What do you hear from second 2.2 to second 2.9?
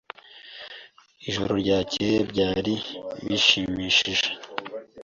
byari